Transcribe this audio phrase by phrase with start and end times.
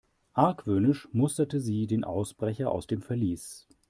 [0.33, 3.67] Argwöhnisch musterte sie den Ausbrecher aus dem Verlies.